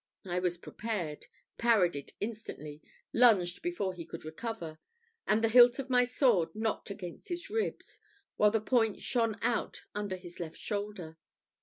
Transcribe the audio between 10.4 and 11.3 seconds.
shoulder.